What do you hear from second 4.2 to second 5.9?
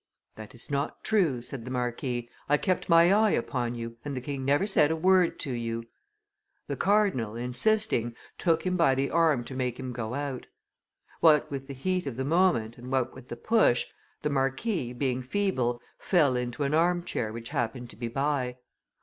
king never said a word to you.'